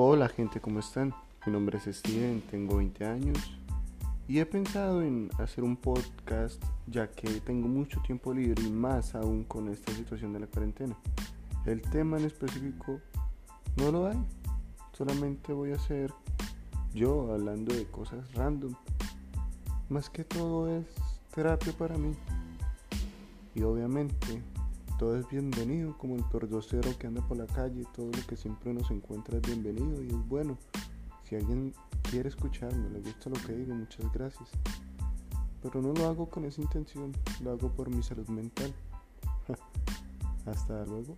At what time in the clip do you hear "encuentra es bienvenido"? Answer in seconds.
28.90-30.02